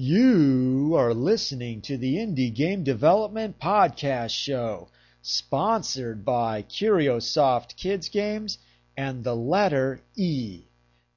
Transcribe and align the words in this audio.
You 0.00 0.94
are 0.96 1.12
listening 1.12 1.82
to 1.82 1.98
the 1.98 2.18
Indie 2.18 2.54
Game 2.54 2.84
Development 2.84 3.58
Podcast 3.58 4.30
Show, 4.30 4.90
sponsored 5.22 6.24
by 6.24 6.62
Curiosoft 6.62 7.74
Kids 7.74 8.08
Games 8.08 8.58
and 8.96 9.24
the 9.24 9.34
letter 9.34 10.00
E. 10.14 10.66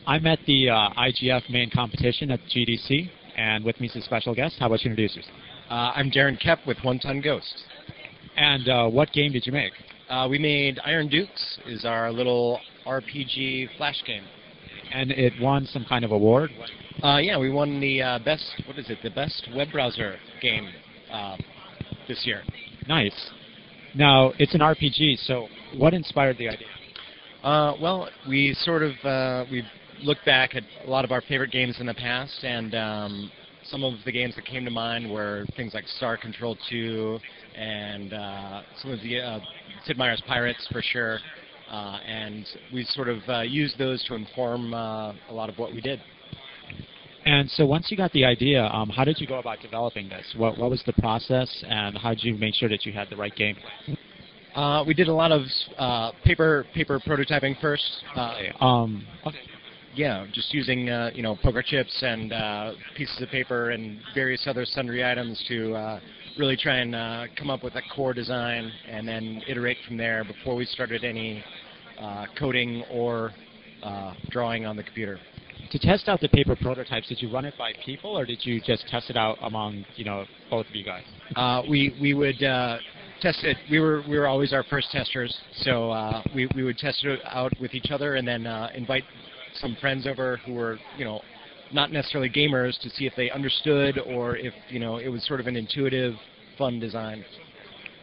I'm 0.06 0.28
at 0.28 0.40
the 0.46 0.70
uh, 0.70 0.90
IGF 0.98 1.50
main 1.50 1.70
competition 1.70 2.30
at 2.32 2.42
GDC, 2.42 3.10
and 3.42 3.66
with 3.66 3.80
me 3.80 3.88
is 3.88 3.96
a 3.96 4.02
special 4.02 4.36
guest. 4.36 4.56
How 4.60 4.68
about 4.68 4.84
you 4.84 4.92
introduce 4.92 5.16
yourself? 5.16 5.36
Uh, 5.70 5.92
I'm 5.96 6.12
Darren 6.12 6.40
Kep 6.40 6.60
with 6.68 6.78
One 6.84 7.00
Ton 7.00 7.22
Ghost. 7.22 7.64
And 8.38 8.70
uh, 8.70 8.88
what 8.88 9.12
game 9.14 9.32
did 9.32 9.48
you 9.48 9.52
make? 9.52 9.74
Uh, 10.10 10.28
we 10.30 10.38
made 10.38 10.80
Iron 10.86 11.10
Dukes, 11.10 11.58
is 11.66 11.84
our 11.84 12.12
little 12.12 12.60
RPG 12.86 13.70
flash 13.78 14.04
game. 14.06 14.24
And 14.94 15.10
it 15.12 15.34
won 15.42 15.66
some 15.66 15.86
kind 15.90 16.06
of 16.06 16.12
award? 16.12 16.52
Uh, 17.02 17.18
yeah, 17.18 17.40
we 17.40 17.50
won 17.50 17.80
the 17.80 18.02
uh, 18.02 18.20
best, 18.20 18.46
what 18.68 18.78
is 18.78 18.90
it, 18.90 19.00
the 19.02 19.10
best 19.10 19.50
web 19.56 19.70
browser 19.72 20.18
game 20.40 20.70
uh, 21.12 21.36
this 22.08 22.22
year. 22.26 22.44
Nice. 22.88 23.32
Now, 23.96 24.34
it's 24.38 24.54
an 24.54 24.62
RPG, 24.62 25.18
so 25.26 25.48
what 25.78 25.96
inspired 25.96 26.38
the 26.38 26.50
idea? 26.50 26.68
Uh, 27.44 27.74
well, 27.82 28.08
we 28.30 28.56
sort 28.62 28.84
of 28.84 28.92
uh, 29.04 29.46
we 30.02 30.08
looked 30.08 30.26
back 30.26 30.56
at 30.56 30.64
a 30.86 30.90
lot 30.90 31.06
of 31.06 31.12
our 31.12 31.22
favorite 31.22 31.52
games 31.52 31.80
in 31.80 31.86
the 31.86 31.94
past, 31.94 32.44
and 32.44 32.76
um, 32.76 33.32
some 33.66 33.84
of 33.84 33.94
the 34.06 34.12
games 34.12 34.36
that 34.36 34.46
came 34.46 34.66
to 34.66 34.72
mind 34.72 35.10
were 35.10 35.46
things 35.56 35.74
like 35.74 35.88
Star 35.98 36.18
Control 36.18 36.58
2 36.70 37.20
and 37.56 38.14
uh, 38.14 38.62
some 38.82 38.92
of 38.92 39.02
the 39.02 39.20
uh, 39.20 39.40
Sid 39.86 39.98
Meier's 39.98 40.22
Pirates 40.28 40.68
for 40.72 40.82
sure. 40.82 41.20
Uh, 41.70 42.00
and 42.06 42.46
we 42.74 42.84
sort 42.84 43.08
of 43.08 43.20
uh, 43.30 43.42
used 43.42 43.78
those 43.78 44.04
to 44.06 44.16
inform 44.16 44.74
uh, 44.74 45.14
a 45.30 45.34
lot 45.34 45.50
of 45.50 45.58
what 45.58 45.74
we 45.74 45.80
did. 45.80 46.02
And 47.26 47.50
so 47.52 47.66
once 47.66 47.90
you 47.90 47.96
got 47.96 48.12
the 48.12 48.26
idea, 48.26 48.66
um, 48.66 48.90
how 48.90 49.06
did 49.06 49.22
you 49.22 49.28
go 49.28 49.40
about 49.40 49.62
developing 49.62 50.10
this? 50.10 50.26
What, 50.36 50.58
what 50.58 50.70
was 50.72 50.82
the 50.86 50.94
process, 50.94 51.64
and 51.68 51.98
how 51.98 52.10
did 52.10 52.24
you 52.24 52.36
make 52.36 52.56
sure 52.56 52.68
that 52.68 52.86
you 52.86 52.92
had 52.92 53.10
the 53.10 53.16
right 53.16 53.36
game? 53.36 53.56
Uh, 54.56 54.84
we 54.86 54.94
did 54.94 55.08
a 55.08 55.14
lot 55.14 55.32
of 55.32 55.44
uh, 55.78 56.12
paper 56.26 56.66
paper 56.74 57.00
prototyping 57.00 57.60
first. 57.62 58.04
Uh, 58.16 58.38
Um, 58.60 59.06
okay. 59.26 59.38
Yeah, 59.96 60.26
just 60.32 60.54
using 60.54 60.90
uh, 60.90 61.12
you 61.14 61.22
know 61.22 61.38
poker 61.44 61.62
chips 61.62 62.02
and 62.02 62.34
uh, 62.34 62.74
pieces 62.96 63.22
of 63.22 63.30
paper 63.30 63.72
and 63.72 64.00
various 64.14 64.46
other 64.48 64.66
sundry 64.66 65.06
items 65.06 65.44
to 65.48 65.74
uh, 65.76 66.00
really 66.38 66.58
try 66.58 66.78
and 66.78 66.96
uh, 66.96 67.26
come 67.38 67.50
up 67.50 67.64
with 67.64 67.76
a 67.76 67.82
core 67.94 68.14
design 68.14 68.72
and 68.90 69.08
then 69.08 69.42
iterate 69.48 69.78
from 69.88 69.98
there 69.98 70.24
before 70.24 70.56
we 70.56 70.66
started 70.66 71.04
any 71.04 71.44
uh, 72.00 72.26
coding 72.38 72.84
or 72.92 73.32
uh, 73.84 74.14
drawing 74.30 74.66
on 74.66 74.76
the 74.76 74.84
computer. 74.84 75.20
To 75.72 75.80
test 75.80 76.10
out 76.10 76.20
the 76.20 76.30
paper 76.30 76.56
prototypes, 76.56 77.08
did 77.08 77.22
you 77.22 77.32
run 77.32 77.46
it 77.46 77.54
by 77.58 77.72
people, 77.86 78.18
or 78.18 78.26
did 78.26 78.46
you 78.46 78.60
just 78.62 78.88
test 78.88 79.10
it 79.10 79.18
out 79.18 79.38
among 79.42 79.86
you 79.96 80.06
know 80.06 80.26
both 80.50 80.68
of 80.68 80.76
you 80.76 80.84
guys? 80.84 81.04
Uh, 81.36 81.62
we 81.70 81.96
we 82.02 82.14
would 82.14 82.42
uh, 82.44 82.78
test 83.22 83.44
it. 83.44 83.58
We 83.70 83.80
were 83.80 84.04
we 84.10 84.18
were 84.18 84.28
always 84.28 84.54
our 84.54 84.64
first 84.64 84.92
testers, 84.92 85.36
so 85.62 85.92
uh, 85.92 86.24
we 86.36 86.50
we 86.56 86.64
would 86.64 86.78
test 86.78 87.04
it 87.06 87.20
out 87.26 87.54
with 87.62 87.74
each 87.74 87.92
other 87.92 88.16
and 88.16 88.28
then 88.28 88.48
uh, 88.48 88.70
invite 88.76 89.04
some 89.56 89.76
friends 89.80 90.08
over 90.08 90.38
who 90.46 90.54
were 90.54 90.80
you 90.98 91.06
know 91.06 91.22
not 91.74 91.92
necessarily 91.92 92.30
gamers 92.30 92.80
to 92.82 92.90
see 92.90 93.06
if 93.06 93.14
they 93.16 93.30
understood 93.32 93.98
or 94.00 94.36
if 94.36 94.54
you 94.70 94.80
know 94.80 94.98
it 94.98 95.08
was 95.08 95.26
sort 95.26 95.40
of 95.40 95.48
an 95.48 95.56
intuitive, 95.56 96.16
fun 96.58 96.80
design. 96.80 97.24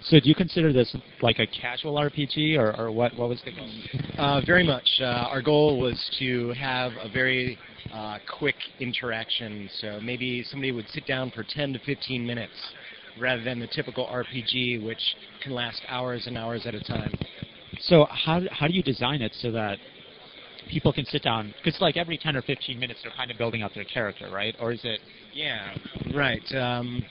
So 0.05 0.21
do 0.21 0.29
you 0.29 0.35
consider 0.35 0.73
this 0.73 0.95
like 1.23 1.39
a 1.39 1.47
casual 1.47 1.95
RPG, 1.95 2.57
or, 2.57 2.75
or 2.79 2.93
what? 2.93 3.17
What 3.17 3.29
was 3.29 3.41
the 3.45 3.53
goal? 3.53 3.69
Uh, 4.17 4.41
very 4.47 4.65
much. 4.65 4.89
Uh, 5.01 5.05
our 5.05 5.43
goal 5.43 5.81
was 5.81 5.99
to 6.19 6.51
have 6.53 6.93
a 7.03 7.09
very 7.09 7.59
uh, 7.93 8.19
quick 8.39 8.55
interaction. 8.79 9.69
So 9.81 10.01
maybe 10.01 10.45
somebody 10.45 10.73
would 10.73 10.89
sit 10.91 11.07
down 11.07 11.31
for 11.33 11.43
10 11.43 11.73
to 11.73 11.79
15 11.81 12.25
minutes, 12.25 12.53
rather 13.21 13.43
than 13.43 13.59
the 13.59 13.67
typical 13.67 14.07
RPG, 14.07 14.85
which 14.85 15.03
can 15.43 15.53
last 15.53 15.83
hours 15.89 16.27
and 16.27 16.39
hours 16.39 16.65
at 16.65 16.75
a 16.75 16.81
time. 16.81 17.13
So 17.81 18.07
how 18.11 18.43
how 18.51 18.69
do 18.69 18.75
you 18.75 18.83
design 18.83 19.21
it 19.21 19.35
so 19.41 19.51
that 19.53 19.79
people 20.69 20.93
can 20.93 21.05
sit 21.07 21.23
down? 21.23 21.55
Because 21.63 21.81
like 21.81 21.97
every 21.97 22.19
10 22.19 22.37
or 22.37 22.43
15 22.43 22.79
minutes, 22.79 23.01
they're 23.03 23.13
kind 23.17 23.31
of 23.31 23.39
building 23.39 23.63
out 23.63 23.73
their 23.75 23.85
character, 23.85 24.31
right? 24.31 24.55
Or 24.61 24.73
is 24.73 24.81
it? 24.85 25.01
Yeah, 25.33 25.75
right. 26.15 26.43
Um, 26.55 27.05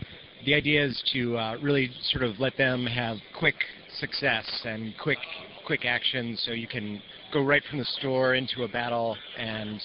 the 0.46 0.54
idea 0.54 0.86
is 0.86 1.02
to 1.14 1.38
uh, 1.38 1.58
really 1.62 1.92
sort 2.04 2.24
of 2.24 2.40
let 2.40 2.56
them 2.58 2.86
have 2.86 3.18
quick 3.38 3.56
success 4.00 4.46
and 4.66 4.94
quick 5.02 5.18
quick 5.66 5.84
action, 5.84 6.38
so 6.44 6.52
you 6.52 6.68
can 6.68 7.02
go 7.34 7.44
right 7.44 7.62
from 7.70 7.80
the 7.80 7.86
store 7.86 8.36
into 8.36 8.64
a 8.64 8.68
battle, 8.70 9.18
and 9.38 9.82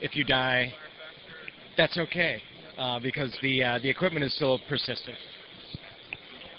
if 0.00 0.16
you 0.16 0.24
die, 0.24 0.72
that's 1.76 1.98
okay 1.98 2.42
uh, 2.78 2.98
because 2.98 3.36
the 3.42 3.62
uh, 3.62 3.78
the 3.82 3.88
equipment 3.88 4.24
is 4.24 4.34
still 4.34 4.58
persistent. 4.68 5.16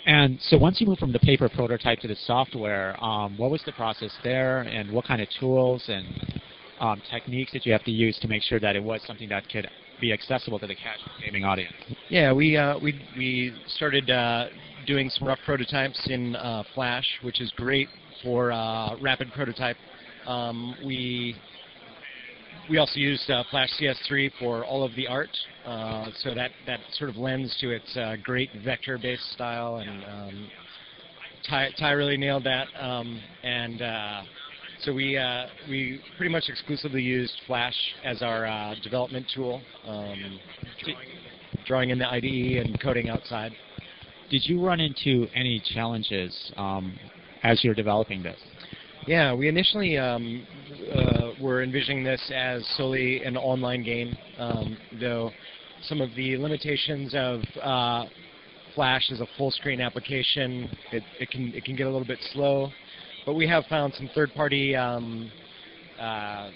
And 0.05 0.39
so 0.41 0.57
once 0.57 0.81
you 0.81 0.87
move 0.87 0.97
from 0.97 1.11
the 1.11 1.19
paper 1.19 1.47
prototype 1.49 1.99
to 1.99 2.07
the 2.07 2.15
software, 2.25 3.01
um, 3.03 3.37
what 3.37 3.51
was 3.51 3.61
the 3.65 3.71
process 3.73 4.11
there, 4.23 4.61
and 4.61 4.91
what 4.91 5.05
kind 5.05 5.21
of 5.21 5.27
tools 5.39 5.83
and 5.87 6.40
um, 6.81 7.01
techniques 7.09 7.51
did 7.51 7.65
you 7.65 7.71
have 7.71 7.83
to 7.83 7.91
use 7.91 8.17
to 8.19 8.27
make 8.27 8.41
sure 8.41 8.59
that 8.59 8.75
it 8.75 8.83
was 8.83 9.01
something 9.05 9.29
that 9.29 9.47
could 9.49 9.69
be 10.01 10.11
accessible 10.11 10.59
to 10.59 10.67
the 10.67 10.75
casual 10.75 11.11
gaming 11.23 11.45
audience? 11.45 11.73
Yeah, 12.09 12.33
we 12.33 12.57
uh, 12.57 12.77
we 12.79 12.99
we 13.15 13.53
started 13.67 14.09
uh, 14.09 14.47
doing 14.87 15.09
some 15.09 15.27
rough 15.27 15.39
prototypes 15.45 16.01
in 16.09 16.35
uh, 16.35 16.63
Flash, 16.73 17.05
which 17.21 17.39
is 17.39 17.51
great 17.55 17.87
for 18.23 18.51
uh, 18.51 18.97
rapid 18.99 19.31
prototype. 19.31 19.77
Um, 20.25 20.75
we 20.83 21.35
we 22.67 22.79
also 22.79 22.99
used 22.99 23.29
uh, 23.29 23.43
Flash 23.51 23.69
CS3 23.79 24.31
for 24.39 24.65
all 24.65 24.83
of 24.83 24.95
the 24.95 25.07
art, 25.07 25.29
uh, 25.65 26.07
so 26.23 26.33
that 26.33 26.49
that 26.65 26.79
sort 26.93 27.11
of 27.11 27.15
lends 27.15 27.55
to 27.61 27.69
its 27.69 27.95
great 28.23 28.49
vector-based 28.65 29.31
style, 29.33 29.77
and 29.77 30.03
um, 30.05 30.49
Ty, 31.47 31.69
Ty 31.77 31.91
really 31.91 32.17
nailed 32.17 32.43
that. 32.45 32.67
Um, 32.79 33.21
and 33.43 33.81
so 34.83 34.93
we 34.93 35.17
uh, 35.17 35.45
we 35.69 35.99
pretty 36.17 36.31
much 36.31 36.45
exclusively 36.47 37.01
used 37.01 37.33
Flash 37.47 37.75
as 38.03 38.21
our 38.21 38.45
uh, 38.45 38.75
development 38.83 39.25
tool, 39.33 39.61
um, 39.87 40.39
drawing 41.65 41.91
in 41.91 41.99
the 41.99 42.09
IDE 42.09 42.65
and 42.65 42.79
coding 42.81 43.09
outside. 43.09 43.51
Did 44.29 44.45
you 44.45 44.63
run 44.63 44.79
into 44.79 45.27
any 45.35 45.61
challenges 45.73 46.51
um, 46.57 46.97
as 47.43 47.63
you're 47.63 47.75
developing 47.75 48.23
this? 48.23 48.39
Yeah, 49.07 49.33
we 49.33 49.47
initially 49.47 49.97
um, 49.97 50.45
uh, 50.93 51.31
were 51.41 51.63
envisioning 51.63 52.03
this 52.03 52.21
as 52.33 52.65
solely 52.77 53.23
an 53.23 53.35
online 53.35 53.83
game, 53.83 54.15
um, 54.37 54.77
though 54.99 55.31
some 55.83 56.01
of 56.01 56.09
the 56.15 56.37
limitations 56.37 57.13
of 57.15 57.41
uh, 57.61 58.05
Flash 58.75 59.11
as 59.11 59.19
a 59.19 59.27
full-screen 59.37 59.81
application, 59.81 60.69
it, 60.91 61.03
it, 61.19 61.29
can 61.29 61.51
it 61.53 61.65
can 61.65 61.75
get 61.75 61.87
a 61.87 61.89
little 61.89 62.07
bit 62.07 62.19
slow. 62.31 62.71
But 63.25 63.33
we 63.33 63.47
have 63.47 63.65
found 63.65 63.93
some 63.93 64.09
third-party 64.13 64.75
um, 64.75 65.31
uh, 65.99 66.49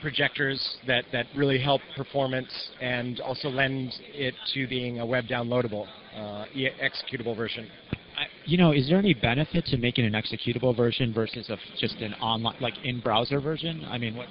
projectors 0.00 0.76
that, 0.86 1.04
that 1.12 1.26
really 1.36 1.58
help 1.58 1.80
performance 1.96 2.52
and 2.80 3.20
also 3.20 3.48
lend 3.48 3.92
it 4.12 4.34
to 4.54 4.66
being 4.66 5.00
a 5.00 5.06
web 5.06 5.26
downloadable, 5.26 5.86
uh, 6.16 6.46
e- 6.54 6.68
executable 6.82 7.36
version. 7.36 7.68
I, 8.16 8.24
you 8.44 8.58
know, 8.58 8.72
is 8.72 8.88
there 8.88 8.98
any 8.98 9.14
benefit 9.14 9.64
to 9.66 9.78
making 9.78 10.04
an 10.04 10.12
executable 10.12 10.76
version 10.76 11.14
versus 11.14 11.48
a, 11.48 11.56
just 11.78 11.96
an 12.00 12.14
online, 12.14 12.56
like 12.60 12.74
in-browser 12.84 13.40
version? 13.40 13.86
I 13.88 13.98
mean, 13.98 14.16
what? 14.16 14.28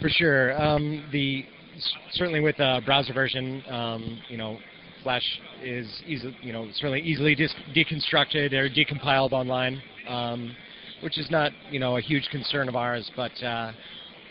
For 0.00 0.08
sure. 0.08 0.60
Um, 0.60 1.08
the 1.12 1.44
certainly 2.12 2.40
with 2.40 2.58
a 2.58 2.80
browser 2.84 3.12
version, 3.12 3.62
um, 3.70 4.20
you 4.28 4.36
know, 4.36 4.58
Flash 5.02 5.40
is 5.62 6.02
easily, 6.06 6.36
you 6.42 6.52
know, 6.52 6.68
certainly 6.74 7.00
easily 7.00 7.34
dis- 7.34 7.54
deconstructed 7.74 8.52
or 8.52 8.68
decompiled 8.68 9.32
online, 9.32 9.82
um, 10.06 10.54
which 11.02 11.18
is 11.18 11.30
not, 11.30 11.52
you 11.70 11.78
know, 11.78 11.96
a 11.96 12.00
huge 12.00 12.28
concern 12.30 12.68
of 12.68 12.76
ours. 12.76 13.10
But 13.16 13.32
uh, 13.42 13.72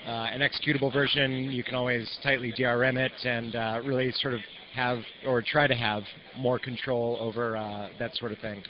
uh, 0.05 0.09
an 0.09 0.41
executable 0.41 0.91
version, 0.91 1.51
you 1.51 1.63
can 1.63 1.75
always 1.75 2.09
tightly 2.23 2.51
DRM 2.51 2.97
it 2.97 3.11
and 3.23 3.55
uh, 3.55 3.81
really 3.83 4.11
sort 4.13 4.33
of 4.33 4.39
have 4.73 4.99
or 5.27 5.41
try 5.41 5.67
to 5.67 5.75
have 5.75 6.03
more 6.37 6.57
control 6.57 7.17
over 7.19 7.57
uh, 7.57 7.89
that 7.99 8.15
sort 8.15 8.31
of 8.31 8.39
thing. 8.39 8.63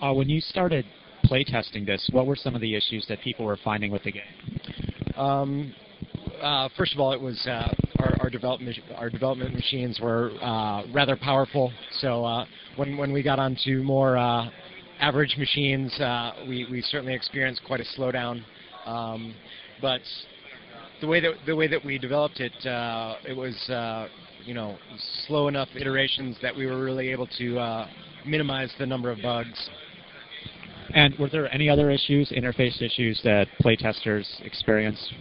Uh, 0.00 0.12
when 0.12 0.28
you 0.28 0.40
started 0.40 0.84
playtesting 1.24 1.86
this, 1.86 2.08
what 2.12 2.26
were 2.26 2.36
some 2.36 2.54
of 2.54 2.60
the 2.60 2.74
issues 2.74 3.06
that 3.08 3.20
people 3.20 3.44
were 3.44 3.58
finding 3.62 3.90
with 3.90 4.02
the 4.02 4.12
game? 4.12 4.22
Um, 5.16 5.74
uh, 6.42 6.68
first 6.76 6.92
of 6.92 7.00
all, 7.00 7.12
it 7.12 7.20
was 7.20 7.40
uh, 7.46 7.72
our, 8.00 8.16
our 8.20 8.30
development 8.30 8.76
our 8.96 9.08
development 9.08 9.54
machines 9.54 10.00
were 10.00 10.32
uh, 10.42 10.82
rather 10.92 11.16
powerful. 11.16 11.72
So 12.00 12.24
uh, 12.24 12.44
when 12.76 12.96
when 12.96 13.12
we 13.12 13.22
got 13.22 13.38
onto 13.38 13.82
more 13.82 14.16
uh, 14.18 14.48
average 15.00 15.36
machines, 15.36 15.92
uh, 16.00 16.32
we 16.48 16.66
we 16.70 16.82
certainly 16.82 17.14
experienced 17.14 17.62
quite 17.66 17.80
a 17.80 17.84
slowdown. 17.98 18.42
Um, 18.86 19.34
but 19.80 20.00
the 21.00 21.06
way 21.06 21.20
that 21.20 21.32
the 21.46 21.56
way 21.56 21.68
that 21.68 21.84
we 21.84 21.98
developed 21.98 22.40
it, 22.40 22.66
uh, 22.66 23.16
it 23.26 23.36
was 23.36 23.54
uh, 23.68 24.08
you 24.44 24.54
know 24.54 24.76
slow 25.26 25.48
enough 25.48 25.68
iterations 25.74 26.36
that 26.42 26.54
we 26.54 26.66
were 26.66 26.82
really 26.82 27.10
able 27.10 27.26
to 27.38 27.58
uh, 27.58 27.88
minimize 28.26 28.72
the 28.78 28.86
number 28.86 29.10
of 29.10 29.18
bugs. 29.22 29.70
And 30.94 31.18
were 31.18 31.28
there 31.28 31.52
any 31.52 31.68
other 31.68 31.90
issues, 31.90 32.30
interface 32.30 32.80
issues 32.80 33.20
that 33.24 33.48
playtesters 33.62 34.26
experienced? 34.42 35.12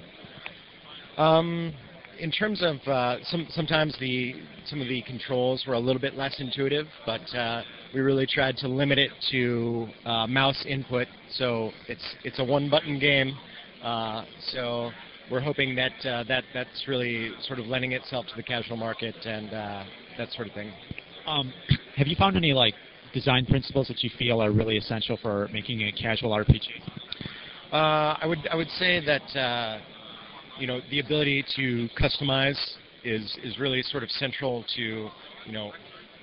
Um, 1.17 1.73
in 2.19 2.31
terms 2.31 2.61
of 2.61 2.75
uh, 2.87 3.23
some, 3.23 3.47
sometimes 3.49 3.95
the 3.99 4.35
some 4.67 4.81
of 4.81 4.87
the 4.87 5.01
controls 5.03 5.63
were 5.67 5.73
a 5.73 5.79
little 5.79 6.01
bit 6.01 6.15
less 6.15 6.35
intuitive, 6.39 6.87
but 7.05 7.21
uh, 7.35 7.63
we 7.93 8.01
really 8.01 8.25
tried 8.25 8.57
to 8.57 8.67
limit 8.67 8.97
it 8.97 9.11
to 9.31 9.87
uh, 10.05 10.27
mouse 10.27 10.65
input. 10.67 11.07
So 11.35 11.71
it's 11.87 12.03
it's 12.23 12.39
a 12.39 12.43
one-button 12.43 12.99
game. 12.99 13.37
Uh, 13.83 14.25
so 14.51 14.91
we're 15.29 15.41
hoping 15.41 15.75
that 15.75 15.91
uh, 16.05 16.23
that 16.27 16.43
that's 16.53 16.87
really 16.87 17.31
sort 17.43 17.59
of 17.59 17.67
lending 17.67 17.91
itself 17.91 18.25
to 18.27 18.35
the 18.35 18.43
casual 18.43 18.77
market 18.77 19.15
and 19.25 19.53
uh, 19.53 19.83
that 20.17 20.31
sort 20.31 20.47
of 20.47 20.53
thing. 20.53 20.71
Um, 21.27 21.53
have 21.95 22.07
you 22.07 22.15
found 22.15 22.35
any 22.35 22.53
like 22.53 22.73
design 23.13 23.45
principles 23.45 23.87
that 23.87 24.03
you 24.03 24.09
feel 24.17 24.41
are 24.41 24.51
really 24.51 24.77
essential 24.77 25.17
for 25.21 25.49
making 25.53 25.81
a 25.83 25.91
casual 25.91 26.31
RPG? 26.31 26.69
Uh, 27.71 28.17
I 28.21 28.25
would 28.25 28.47
I 28.51 28.55
would 28.55 28.69
say 28.79 29.05
that 29.05 29.39
uh, 29.39 29.79
you 30.59 30.67
know 30.67 30.79
the 30.89 30.99
ability 30.99 31.45
to 31.55 31.87
customize 31.99 32.59
is 33.03 33.37
is 33.43 33.59
really 33.59 33.83
sort 33.83 34.03
of 34.03 34.09
central 34.11 34.63
to 34.75 34.81
you 34.81 35.51
know 35.51 35.71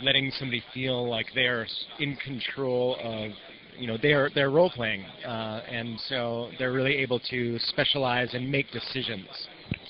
letting 0.02 0.31
somebody 0.38 0.62
feel 0.73 1.08
like 1.08 1.26
they're 1.35 1.67
in 1.99 2.17
control 2.17 2.97
of 3.02 3.32
you 3.79 3.87
know 3.87 3.97
they're 4.00 4.31
they're 4.35 4.50
role 4.50 4.70
playing 4.70 5.05
uh, 5.26 5.62
and 5.69 5.99
so 6.08 6.50
they're 6.58 6.73
really 6.73 6.97
able 6.97 7.19
to 7.31 7.58
specialize 7.61 8.35
and 8.35 8.50
make 8.50 8.70
decisions. 8.70 9.26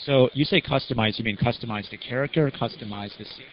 So 0.05 0.31
you 0.33 0.45
say 0.45 0.61
customize, 0.61 1.19
you 1.19 1.25
mean 1.25 1.37
customize 1.37 1.91
the 1.91 1.97
character, 1.97 2.51
customize 2.51 3.17
the 3.19 3.25
scene? 3.25 3.47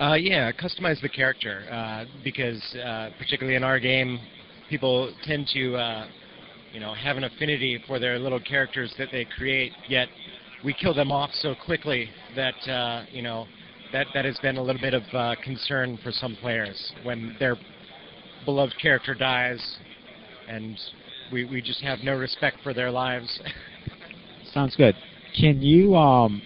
Uh, 0.00 0.14
yeah, 0.14 0.50
customize 0.50 1.00
the 1.00 1.08
character 1.08 1.64
uh, 1.70 2.04
because 2.24 2.60
uh, 2.84 3.10
particularly 3.18 3.56
in 3.56 3.62
our 3.62 3.78
game, 3.78 4.18
people 4.68 5.12
tend 5.24 5.46
to 5.54 5.76
uh, 5.76 6.06
you 6.72 6.80
know 6.80 6.94
have 6.94 7.16
an 7.16 7.24
affinity 7.24 7.82
for 7.86 7.98
their 7.98 8.18
little 8.18 8.40
characters 8.40 8.92
that 8.98 9.08
they 9.12 9.24
create. 9.36 9.72
Yet 9.88 10.08
we 10.64 10.72
kill 10.72 10.94
them 10.94 11.12
off 11.12 11.30
so 11.34 11.54
quickly 11.64 12.10
that 12.34 12.68
uh, 12.68 13.04
you 13.12 13.22
know 13.22 13.46
that 13.92 14.06
that 14.14 14.24
has 14.24 14.38
been 14.38 14.56
a 14.56 14.62
little 14.62 14.80
bit 14.80 14.94
of 14.94 15.02
uh, 15.12 15.34
concern 15.42 15.98
for 16.02 16.12
some 16.12 16.36
players 16.36 16.92
when 17.02 17.36
their 17.38 17.56
beloved 18.44 18.74
character 18.80 19.14
dies, 19.14 19.60
and 20.48 20.78
we 21.32 21.44
we 21.44 21.62
just 21.62 21.80
have 21.82 22.00
no 22.00 22.14
respect 22.14 22.58
for 22.62 22.74
their 22.74 22.90
lives. 22.90 23.40
Sounds 24.52 24.76
good. 24.76 24.94
Can 25.38 25.60
you 25.62 25.96
um, 25.96 26.42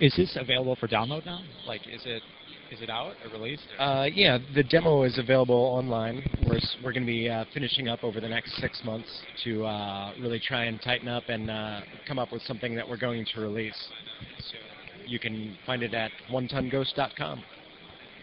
is 0.00 0.14
this 0.16 0.36
available 0.40 0.76
for 0.76 0.88
download 0.88 1.24
now? 1.24 1.42
Like, 1.66 1.86
is 1.86 2.02
it 2.04 2.22
is 2.72 2.80
it 2.80 2.88
out 2.88 3.14
or 3.22 3.30
released? 3.38 3.62
Uh, 3.78 4.06
yeah, 4.12 4.38
the 4.54 4.62
demo 4.62 5.02
is 5.02 5.18
available 5.18 5.54
online. 5.54 6.22
We're, 6.46 6.58
we're 6.82 6.92
going 6.92 7.02
to 7.02 7.12
be 7.12 7.28
uh, 7.28 7.44
finishing 7.52 7.88
up 7.88 8.02
over 8.02 8.18
the 8.18 8.28
next 8.28 8.56
six 8.56 8.80
months 8.82 9.08
to 9.44 9.64
uh, 9.66 10.12
really 10.18 10.40
try 10.40 10.64
and 10.64 10.80
tighten 10.80 11.06
up 11.06 11.24
and 11.28 11.50
uh, 11.50 11.80
come 12.08 12.18
up 12.18 12.32
with 12.32 12.40
something 12.42 12.74
that 12.74 12.88
we're 12.88 12.96
going 12.96 13.26
to 13.34 13.40
release. 13.40 13.76
You 15.06 15.18
can 15.18 15.56
find 15.66 15.82
it 15.82 15.94
at 15.94 16.10
onetonghost.com. 16.30 17.42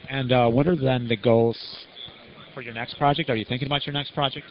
And 0.09 0.31
uh, 0.31 0.49
what 0.49 0.67
are 0.67 0.75
then 0.75 1.07
the 1.07 1.17
goals 1.17 1.57
for 2.53 2.61
your 2.61 2.73
next 2.73 2.97
project? 2.97 3.29
Are 3.29 3.35
you 3.35 3.45
thinking 3.45 3.67
about 3.67 3.85
your 3.85 3.93
next 3.93 4.13
project? 4.13 4.47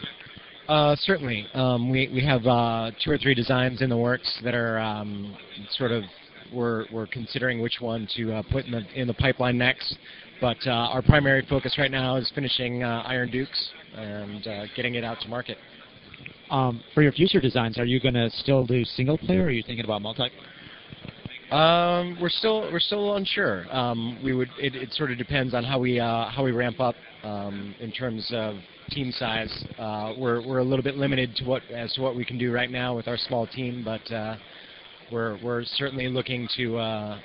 Uh, 0.69 0.95
certainly. 0.97 1.47
Um, 1.55 1.91
we, 1.91 2.11
we 2.13 2.25
have 2.25 2.47
uh, 2.47 2.91
two 3.03 3.11
or 3.11 3.19
three 3.19 3.35
designs 3.35 3.81
in 3.81 3.89
the 3.89 3.97
works 3.97 4.39
that 4.45 4.55
are 4.55 4.79
um, 4.79 5.37
sort 5.71 5.91
of 5.91 6.05
we're, 6.53 6.87
we're 6.93 7.07
considering 7.07 7.61
which 7.61 7.79
one 7.81 8.09
to 8.17 8.35
uh, 8.35 8.43
put 8.51 8.65
in 8.65 8.73
the, 8.73 9.01
in 9.01 9.07
the 9.07 9.15
pipeline 9.15 9.59
next. 9.59 9.97
But 10.41 10.59
uh, 10.67 10.71
our 10.71 11.03
primary 11.03 11.45
focus 11.49 11.77
right 11.79 11.91
now 11.91 12.17
is 12.17 12.31
finishing 12.35 12.83
uh, 12.83 13.03
Iron 13.07 13.31
Dukes 13.31 13.71
and 13.97 14.47
uh, 14.47 14.65
getting 14.77 14.95
it 14.95 15.05
out 15.05 15.21
to 15.23 15.29
market. 15.29 15.59
Um, 16.51 16.83
for 16.95 17.03
your 17.03 17.13
future 17.13 17.41
designs, 17.41 17.79
are 17.79 17.85
you 17.85 18.01
going 18.01 18.15
to 18.15 18.31
still 18.31 18.65
do 18.65 18.85
single 18.85 19.19
player, 19.19 19.43
or 19.43 19.47
are 19.47 19.51
you 19.51 19.63
thinking 19.67 19.85
about 19.85 20.01
multiplayer? 20.01 20.31
Um, 21.51 22.19
we're 22.21 22.29
still 22.29 22.61
we're 22.71 22.79
still 22.79 23.17
unsure. 23.17 23.65
Um, 23.75 24.21
we 24.23 24.35
would 24.35 24.51
it, 24.59 24.75
it, 24.75 24.93
sort 24.93 25.11
of 25.11 25.17
depends 25.17 25.55
on 25.55 25.65
how 25.65 25.79
we 25.79 25.99
uh, 25.99 26.27
how 26.27 26.45
we 26.45 26.53
ramp 26.53 26.79
up 26.79 26.95
um, 27.23 27.75
in 27.81 27.91
terms 27.91 28.31
of 28.35 28.57
team 28.91 29.11
size. 29.13 29.65
Uh, 29.79 30.13
we're 30.19 30.47
we're 30.47 30.59
a 30.59 30.65
little 30.65 30.83
bit 30.83 30.97
limited 30.97 31.35
to 31.37 31.45
what 31.45 31.63
as 31.75 31.91
to 31.95 32.03
what 32.03 32.15
we 32.15 32.25
can 32.25 32.37
do 32.37 32.53
right 32.53 32.71
now 32.71 32.95
with 32.95 33.09
our 33.09 33.17
small 33.17 33.47
team, 33.47 33.83
but 33.83 34.13
uh, 34.13 34.37
we're 35.11 35.39
we're 35.43 35.65
certainly 35.65 36.09
looking 36.09 36.47
to 36.59 36.77
uh, 36.77 37.19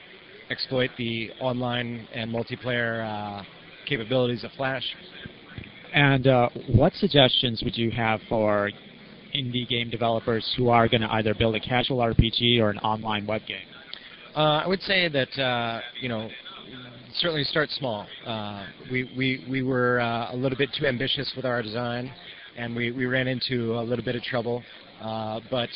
exploit 0.50 0.92
the 0.98 1.30
online 1.42 2.08
and 2.14 2.34
multiplayer 2.34 3.04
uh, 3.06 3.44
capabilities 3.86 4.46
of 4.46 4.52
Flash. 4.52 4.86
And 5.94 6.28
uh, 6.28 6.50
what 6.68 6.94
suggestions 6.94 7.62
would 7.62 7.78
you 7.78 7.92
have 7.92 8.22
for 8.30 8.72
indie 9.36 9.68
game 9.68 9.90
developers 9.90 10.50
who 10.58 10.70
are 10.70 10.88
going 10.88 11.02
to 11.02 11.12
either 11.14 11.34
build 11.34 11.56
a 11.56 11.60
casual 11.60 11.98
RPG 11.98 12.60
or 12.62 12.70
an 12.70 12.78
online 12.80 13.28
web 13.28 13.42
game? 13.48 13.68
Uh, 14.36 14.64
I 14.66 14.68
would 14.68 14.82
say 14.82 15.08
that 15.10 15.40
uh, 15.40 15.80
you 16.02 16.10
know 16.10 16.28
certainly 17.18 17.44
start 17.44 17.70
small. 17.70 18.08
Uh, 18.26 18.66
we 18.92 19.04
we 19.16 19.46
we 19.48 19.62
were 19.62 20.00
a 20.00 20.36
little 20.36 20.58
bit 20.58 20.70
too 20.74 20.88
ambitious 20.88 21.32
with 21.36 21.46
our 21.46 21.62
design, 21.62 22.12
and 22.58 22.76
we 22.76 22.92
we 22.92 23.06
ran 23.06 23.28
into 23.28 23.78
a 23.78 23.84
little 23.84 24.04
bit 24.04 24.16
of 24.16 24.24
trouble. 24.24 24.64
But 25.00 25.70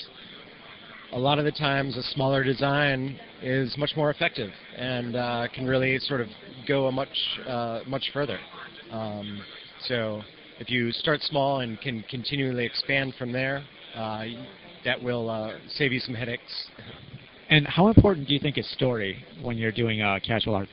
a 1.13 1.19
lot 1.19 1.37
of 1.37 1.45
the 1.45 1.51
times 1.51 1.97
a 1.97 2.03
smaller 2.13 2.43
design 2.43 3.19
is 3.43 3.77
much 3.77 3.91
more 3.95 4.09
effective 4.09 4.49
and 4.75 5.13
can 5.53 5.67
really 5.67 5.99
sort 5.99 6.21
of 6.21 6.27
go 6.67 6.87
a 6.87 6.91
much 6.91 7.15
much 7.85 8.09
further. 8.11 8.39
Um, 8.89 9.39
so 9.81 10.23
if 10.59 10.71
you 10.71 10.91
start 10.93 11.21
small 11.21 11.59
and 11.59 11.79
can 11.79 12.03
continually 12.09 12.65
expand 12.65 13.13
from 13.19 13.31
there, 13.31 13.63
that 13.93 14.99
will 14.99 15.59
save 15.75 15.93
you 15.93 15.99
some 15.99 16.15
headaches. 16.15 16.69
And 17.49 17.65
how 17.65 17.87
important 17.87 18.27
do 18.27 18.33
you 18.33 18.39
think 18.39 18.57
is 18.57 18.69
story 18.71 19.23
when 19.41 19.57
you're 19.57 19.71
doing 19.71 20.01
a 20.01 20.19
casual 20.19 20.55
art? 20.55 20.69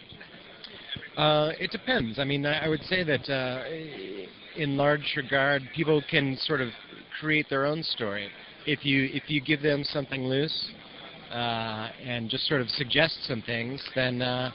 Uh, 1.17 1.53
it 1.61 1.71
depends. 1.71 2.19
I 2.19 2.25
mean, 2.25 2.45
I 2.45 2.69
would 2.69 2.83
say 2.85 3.05
that 3.05 3.29
uh, 3.31 3.63
in 4.57 4.77
large 4.77 5.15
regard, 5.17 5.63
people 5.75 6.03
can 6.11 6.37
sort 6.39 6.61
of 6.61 6.71
create 7.21 7.49
their 7.49 7.67
own 7.67 7.83
story 7.83 8.29
if 8.67 8.85
you 8.85 9.09
if 9.13 9.25
you 9.29 9.41
give 9.41 9.63
them 9.63 9.85
something 9.85 10.25
loose 10.25 10.73
uh, 11.31 11.89
and 12.05 12.31
just 12.31 12.47
sort 12.47 12.61
of 12.61 12.69
suggest 12.71 13.19
some 13.27 13.43
things, 13.43 13.83
then 13.95 14.23
uh, 14.23 14.51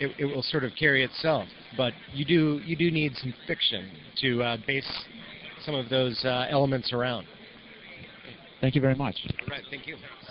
it, 0.00 0.12
it, 0.18 0.24
will 0.24 0.42
sort 0.42 0.64
of 0.64 0.72
carry 0.78 1.04
itself. 1.04 1.46
But 1.76 1.92
you 2.12 2.24
do 2.24 2.60
you 2.64 2.76
do 2.76 2.90
need 2.90 3.16
some 3.16 3.34
fiction 3.46 3.90
to 4.20 4.42
uh, 4.42 4.56
base 4.66 4.90
some 5.64 5.74
of 5.74 5.88
those 5.88 6.20
uh, 6.24 6.46
elements 6.50 6.92
around. 6.92 7.26
Thank 8.60 8.74
you 8.74 8.80
very 8.80 8.94
much. 8.94 9.16
All 9.42 9.48
right, 9.48 9.64
thank 9.70 9.86
you. 9.86 9.96